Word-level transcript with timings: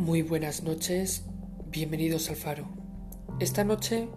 Muy 0.00 0.22
buenas 0.22 0.62
noches, 0.62 1.26
bienvenidos 1.66 2.30
al 2.30 2.36
faro. 2.36 2.66
Esta 3.38 3.64
noche 3.64 4.08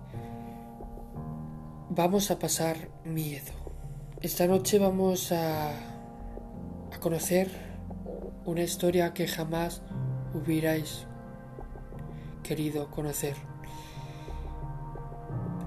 vamos 1.90 2.32
a 2.32 2.40
pasar 2.40 2.78
miedo. 3.04 3.52
Esta 4.22 4.48
noche 4.48 4.80
vamos 4.80 5.34
a, 5.34 5.74
conocer 7.02 7.50
una 8.46 8.62
historia 8.62 9.14
que 9.14 9.28
jamás 9.28 9.82
hubierais 10.34 11.06
querido 12.44 12.90
conocer. 12.90 13.36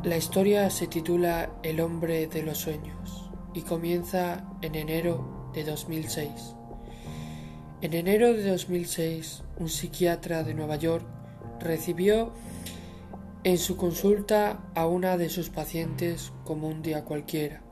La 0.03 0.17
historia 0.17 0.71
se 0.71 0.87
titula 0.87 1.51
El 1.63 1.79
hombre 1.79 2.27
de 2.27 2.43
los 2.43 2.57
sueños 2.57 3.31
y 3.53 3.61
comienza 3.61 4.49
en 4.63 4.77
enero 4.77 5.51
de 5.53 5.65
2006. 5.65 6.57
En 7.83 7.93
enero 7.93 8.33
de 8.33 8.43
2006, 8.51 9.43
un 9.59 9.69
psiquiatra 9.69 10.43
de 10.43 10.55
Nueva 10.55 10.77
York 10.77 11.05
recibió 11.61 12.33
en 13.45 13.59
su 13.59 13.77
consulta 13.77 14.65
a 14.75 14.87
una 14.87 15.19
de 15.19 15.29
sus 15.29 15.51
pacientes 15.51 16.33
como 16.45 16.69
un 16.69 16.81
día 16.81 17.05
cualquiera. 17.05 17.63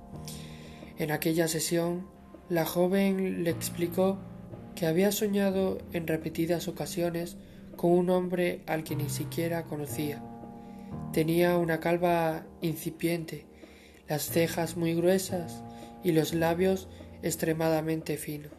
En 0.99 1.11
aquella 1.11 1.49
sesión, 1.49 2.07
la 2.51 2.67
joven 2.67 3.45
le 3.45 3.51
explicó 3.51 4.19
que 4.75 4.87
había 4.87 5.11
soñado 5.11 5.79
en 5.95 6.07
repetidas 6.07 6.69
ocasiones 6.69 7.39
con 7.75 7.93
un 7.93 8.11
hombre 8.11 8.61
al 8.67 8.85
que 8.85 8.97
ni 8.97 9.09
siquiera 9.09 9.65
conocía. 9.65 10.23
Tenía 11.15 11.57
una 11.57 11.81
calva 11.81 12.45
incipiente, 12.61 13.47
las 14.07 14.25
cejas 14.25 14.77
muy 14.77 14.95
gruesas 14.95 15.63
y 16.03 16.13
los 16.13 16.35
labios 16.35 16.89
extremadamente 17.23 18.19
finos, 18.19 18.53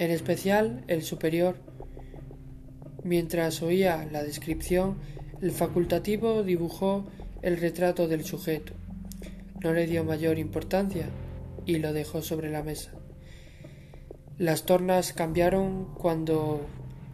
en 0.00 0.10
especial 0.10 0.82
el 0.88 1.02
superior. 1.02 1.56
Mientras 3.04 3.60
oía 3.60 4.08
la 4.10 4.22
descripción, 4.22 4.96
el 5.42 5.50
facultativo 5.52 6.42
dibujó 6.42 7.04
el 7.42 7.58
retrato 7.58 8.08
del 8.08 8.24
sujeto. 8.24 8.72
No 9.62 9.74
le 9.74 9.86
dio 9.86 10.02
mayor 10.02 10.38
importancia 10.38 11.10
y 11.66 11.76
lo 11.80 11.92
dejó 11.92 12.22
sobre 12.22 12.50
la 12.50 12.62
mesa. 12.62 12.92
Las 14.38 14.64
tornas 14.64 15.12
cambiaron 15.12 15.94
cuando, 15.96 16.62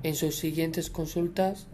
en 0.04 0.14
sus 0.14 0.36
siguientes 0.36 0.88
consultas, 0.88 1.66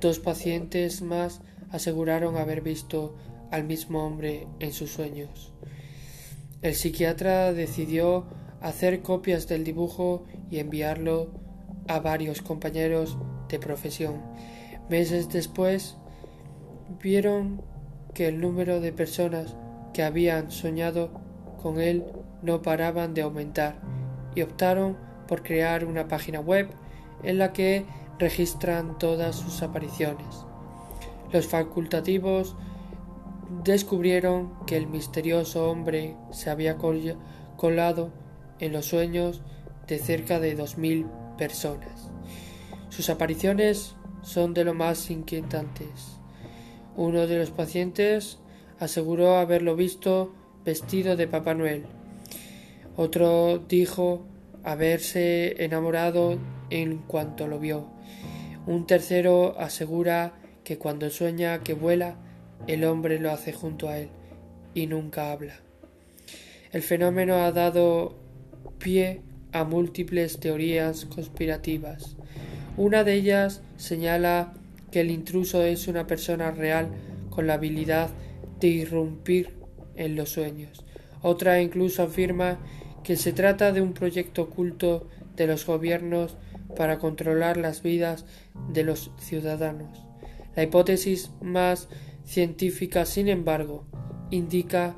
dos 0.00 0.20
pacientes 0.20 1.02
más 1.02 1.42
aseguraron 1.70 2.38
haber 2.38 2.62
visto 2.62 3.14
al 3.50 3.64
mismo 3.64 4.06
hombre 4.06 4.46
en 4.60 4.72
sus 4.72 4.90
sueños. 4.90 5.52
El 6.62 6.74
psiquiatra 6.74 7.52
decidió 7.52 8.24
hacer 8.60 9.02
copias 9.02 9.48
del 9.48 9.64
dibujo 9.64 10.24
y 10.50 10.58
enviarlo 10.58 11.30
a 11.88 12.00
varios 12.00 12.42
compañeros 12.42 13.16
de 13.48 13.58
profesión. 13.58 14.22
Meses 14.88 15.28
después 15.28 15.96
vieron 17.02 17.62
que 18.14 18.28
el 18.28 18.40
número 18.40 18.80
de 18.80 18.92
personas 18.92 19.56
que 19.92 20.02
habían 20.02 20.50
soñado 20.50 21.10
con 21.62 21.80
él 21.80 22.04
no 22.42 22.62
paraban 22.62 23.14
de 23.14 23.22
aumentar 23.22 23.76
y 24.34 24.42
optaron 24.42 24.96
por 25.26 25.42
crear 25.42 25.84
una 25.84 26.08
página 26.08 26.40
web 26.40 26.68
en 27.22 27.38
la 27.38 27.52
que 27.52 27.84
registran 28.18 28.98
todas 28.98 29.36
sus 29.36 29.62
apariciones. 29.62 30.44
Los 31.32 31.46
facultativos 31.46 32.56
descubrieron 33.64 34.52
que 34.66 34.76
el 34.76 34.86
misterioso 34.86 35.70
hombre 35.70 36.16
se 36.30 36.50
había 36.50 36.76
colado 36.76 38.12
en 38.60 38.72
los 38.72 38.86
sueños 38.86 39.42
de 39.86 39.98
cerca 39.98 40.40
de 40.40 40.54
dos 40.54 40.78
mil 40.78 41.06
personas. 41.38 42.10
Sus 42.88 43.10
apariciones 43.10 43.94
son 44.22 44.54
de 44.54 44.64
lo 44.64 44.74
más 44.74 45.10
inquietantes. 45.10 46.18
Uno 46.96 47.26
de 47.26 47.38
los 47.38 47.50
pacientes 47.50 48.38
aseguró 48.78 49.36
haberlo 49.36 49.76
visto 49.76 50.34
vestido 50.64 51.16
de 51.16 51.28
Papá 51.28 51.54
Noel. 51.54 51.84
Otro 52.96 53.58
dijo 53.68 54.24
haberse 54.64 55.62
enamorado 55.62 56.38
en 56.70 56.98
cuanto 56.98 57.46
lo 57.46 57.58
vio. 57.58 57.86
Un 58.66 58.86
tercero 58.86 59.54
asegura 59.58 60.32
que 60.64 60.78
cuando 60.78 61.08
sueña 61.10 61.62
que 61.62 61.74
vuela, 61.74 62.16
el 62.66 62.84
hombre 62.84 63.20
lo 63.20 63.30
hace 63.30 63.52
junto 63.52 63.88
a 63.88 63.98
él 63.98 64.08
y 64.74 64.86
nunca 64.86 65.30
habla. 65.30 65.60
El 66.72 66.82
fenómeno 66.82 67.36
ha 67.36 67.52
dado 67.52 68.16
a 69.52 69.64
múltiples 69.64 70.38
teorías 70.38 71.06
conspirativas. 71.06 72.14
Una 72.76 73.02
de 73.02 73.14
ellas 73.14 73.62
señala 73.76 74.54
que 74.92 75.00
el 75.00 75.10
intruso 75.10 75.64
es 75.64 75.88
una 75.88 76.06
persona 76.06 76.52
real 76.52 76.90
con 77.30 77.48
la 77.48 77.54
habilidad 77.54 78.10
de 78.60 78.68
irrumpir 78.68 79.54
en 79.96 80.14
los 80.14 80.30
sueños. 80.30 80.84
Otra 81.20 81.60
incluso 81.60 82.04
afirma 82.04 82.58
que 83.02 83.16
se 83.16 83.32
trata 83.32 83.72
de 83.72 83.80
un 83.80 83.92
proyecto 83.92 84.42
oculto 84.42 85.08
de 85.34 85.48
los 85.48 85.66
gobiernos 85.66 86.36
para 86.76 87.00
controlar 87.00 87.56
las 87.56 87.82
vidas 87.82 88.24
de 88.72 88.84
los 88.84 89.10
ciudadanos. 89.18 89.98
La 90.54 90.62
hipótesis 90.62 91.32
más 91.40 91.88
científica, 92.24 93.04
sin 93.04 93.26
embargo, 93.26 93.84
indica 94.30 94.94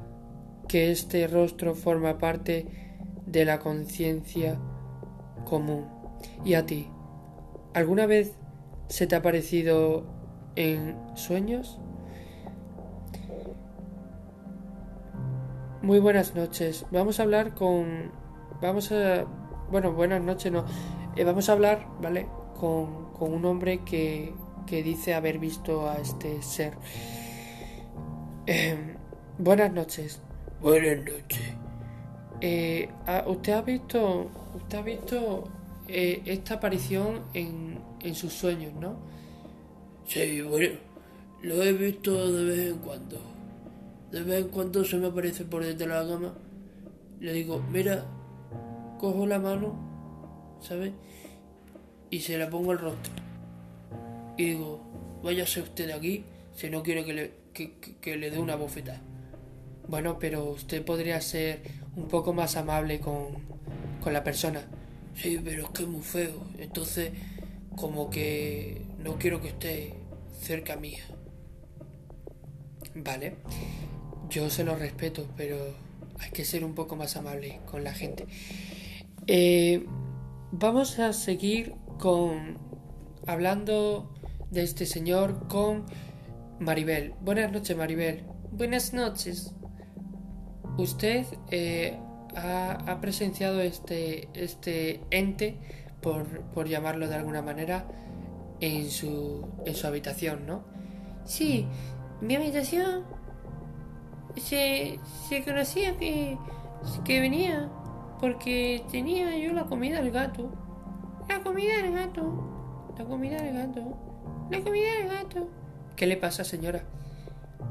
que 0.69 0.91
este 0.91 1.27
rostro 1.27 1.75
forma 1.75 2.19
parte 2.19 2.88
de 3.31 3.45
la 3.45 3.59
conciencia 3.59 4.59
común. 5.45 5.87
¿Y 6.45 6.55
a 6.55 6.67
ti? 6.67 6.89
¿Alguna 7.75 8.07
vez 8.07 8.35
se 8.89 9.07
te 9.07 9.17
ha 9.17 9.23
parecido 9.23 10.07
en 10.57 10.97
sueños? 11.15 11.79
Muy 15.83 16.01
buenas 16.01 16.35
noches. 16.35 16.87
Vamos 16.91 17.21
a 17.21 17.23
hablar 17.23 17.55
con... 17.55 18.11
Vamos 18.61 18.91
a... 18.93 19.25
Bueno, 19.71 19.93
buenas 19.93 20.23
noches, 20.23 20.51
no. 20.51 20.65
Eh, 21.15 21.25
vamos 21.25 21.49
a 21.49 21.53
hablar, 21.53 21.87
¿vale? 22.01 22.27
Con, 22.59 23.13
con 23.13 23.33
un 23.33 23.45
hombre 23.45 23.85
que, 23.85 24.33
que, 24.67 24.83
dice 24.83 25.15
haber 25.15 25.39
visto 25.39 25.89
a 25.89 25.97
este 25.97 26.43
ser. 26.43 26.75
Eh, 28.47 28.97
buenas 29.39 29.73
noches. 29.73 30.21
Buenas 30.61 30.99
noches. 31.05 31.58
Eh, 32.41 32.89
¿Usted 33.27 33.53
ha 33.53 33.63
visto... 33.63 34.31
Usted 34.55 34.79
ha 34.79 34.83
visto 34.83 35.45
eh, 35.89 36.23
esta 36.27 36.55
aparición 36.55 37.23
en, 37.35 37.79
en 38.01 38.15
sus 38.15 38.33
sueños, 38.33 38.73
¿no? 38.75 38.97
Sí, 40.07 40.41
bueno, 40.43 40.79
lo 41.43 41.63
he 41.63 41.73
visto 41.73 42.33
de 42.33 42.45
vez 42.45 42.73
en 42.73 42.79
cuando 42.79 43.39
de 44.11 44.23
vez 44.23 44.45
en 44.45 44.49
cuando 44.49 44.85
se 44.85 44.97
me 44.97 45.09
aparece 45.09 45.45
por 45.45 45.65
detrás 45.65 45.79
de 45.79 45.87
la 45.87 46.15
cama. 46.15 46.35
Le 47.21 47.33
digo, 47.33 47.63
mira, 47.71 48.05
cojo 48.99 49.27
la 49.27 49.39
mano, 49.39 49.75
¿sabes? 50.61 50.93
Y 52.11 52.21
se 52.21 52.39
la 52.39 52.49
pongo 52.49 52.73
al 52.73 52.79
rostro. 52.79 53.13
Y 54.37 54.51
digo, 54.51 54.81
váyase 55.23 55.61
usted 55.61 55.89
de 55.89 55.93
aquí 55.93 56.25
si 56.55 56.71
no 56.71 56.83
quiere 56.83 57.05
que 57.05 57.13
le, 57.13 57.33
que, 58.01 58.17
le 58.17 58.31
dé 58.31 58.39
una 58.39 58.57
bofetada. 58.57 59.01
Bueno, 59.89 60.19
pero 60.19 60.45
usted 60.45 60.85
podría 60.85 61.21
ser 61.21 61.63
un 61.97 62.09
poco 62.09 62.33
más 62.33 62.57
amable 62.57 63.01
con, 63.01 63.29
con 64.03 64.13
la 64.13 64.23
persona. 64.23 64.67
Sí, 65.17 65.41
pero 65.43 65.65
es 65.65 65.71
que 65.71 65.83
es 65.83 65.89
muy 65.89 66.03
feo. 66.03 66.45
Entonces, 66.59 67.11
como 67.75 68.11
que 68.11 68.83
no 68.99 69.19
quiero 69.19 69.41
que 69.41 69.49
esté 69.49 69.95
cerca 70.41 70.77
mía. 70.77 71.05
Vale. 72.95 73.37
Yo 74.31 74.51
se 74.51 74.63
lo 74.63 74.77
respeto, 74.77 75.27
pero 75.37 75.57
hay 76.19 76.31
que 76.31 76.45
ser 76.45 76.65
un 76.65 76.75
poco 76.75 76.97
más 76.97 77.17
amable 77.17 77.61
con 77.65 77.83
la 77.83 77.95
gente. 77.95 78.27
Eh, 79.27 79.87
vamos 80.53 80.99
a 80.99 81.13
seguir 81.13 81.75
con 81.99 82.59
hablando 83.27 84.13
de 84.51 84.63
este 84.63 84.87
señor 84.87 85.49
con 85.49 85.87
Maribel. 86.59 87.15
Buenas 87.21 87.53
noches, 87.53 87.77
Maribel. 87.77 88.25
Buenas 88.51 88.93
noches. 88.93 89.55
Usted 90.79 91.27
eh, 91.51 91.99
ha, 92.37 92.99
presenciado 93.01 93.61
este, 93.61 94.29
este 94.33 95.01
ente, 95.11 95.59
por, 96.01 96.41
por, 96.55 96.69
llamarlo 96.69 97.09
de 97.09 97.17
alguna 97.17 97.43
manera, 97.43 97.85
en 98.61 98.89
su, 98.89 99.47
en 99.67 99.75
su 99.75 99.87
habitación, 99.87 100.47
¿no? 100.47 100.63
Sí, 101.25 101.67
mi 102.21 102.37
habitación 102.37 103.05
se, 104.37 105.01
se 105.29 105.45
conocía 105.45 105.97
que, 105.97 106.39
que 107.05 107.21
venía 107.21 107.69
porque 108.21 108.85
tenía 108.91 109.37
yo 109.37 109.53
la 109.53 109.65
comida 109.65 110.01
del 110.01 110.11
gato. 110.11 110.51
La 111.29 111.41
comida 111.41 111.77
del 111.83 111.93
gato. 111.93 112.93
La 112.97 113.05
comida 113.05 113.43
del 113.43 113.55
gato. 113.55 113.97
La 114.51 114.61
comida 114.61 114.93
del 114.95 115.09
gato. 115.09 115.49
¿Qué 115.97 116.07
le 116.07 116.17
pasa, 116.17 116.45
señora? 116.45 116.83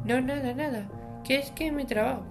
No, 0.05 0.21
nada, 0.21 0.53
nada. 0.53 0.89
Que 1.23 1.37
es 1.37 1.51
que 1.51 1.71
me 1.71 1.85
trabajo. 1.85 2.23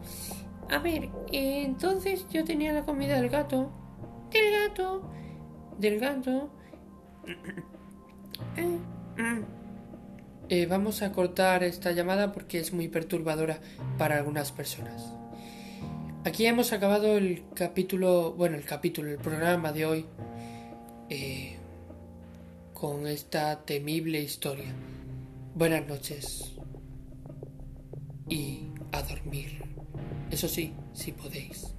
A 0.71 0.79
ver, 0.79 1.11
entonces 1.33 2.27
yo 2.31 2.45
tenía 2.45 2.73
la 2.73 2.85
comida 2.85 3.17
del 3.17 3.29
gato. 3.31 3.71
Del 4.31 4.53
gato. 4.69 5.11
Del 5.79 5.99
gato. 6.01 6.51
Eh, 8.55 8.79
mm, 9.17 9.45
Eh, 10.49 10.67
vamos 10.67 11.03
a 11.03 11.11
cortar 11.13 11.65
esta 11.65 11.91
llamada 11.93 12.33
porque 12.33 12.59
es 12.61 12.73
muy 12.73 12.89
perturbadora 12.89 13.61
para 13.99 14.17
algunas 14.19 14.53
personas. 14.53 15.13
Aquí 16.25 16.47
hemos 16.47 16.73
acabado 16.73 17.17
el 17.17 17.45
capítulo, 17.55 18.33
bueno, 18.35 18.57
el 18.57 18.65
capítulo, 18.65 19.11
el 19.11 19.19
programa 19.19 19.73
de 19.73 19.87
hoy 19.87 20.07
eh, 21.09 21.57
con 22.75 23.07
esta 23.07 23.65
temible 23.65 24.21
historia. 24.21 24.73
Buenas 25.55 25.87
noches 25.89 26.53
y 28.29 28.66
a 28.93 29.03
dormir. 29.03 29.63
Eso 30.31 30.49
sí, 30.49 30.75
si 30.93 31.13
podéis. 31.13 31.75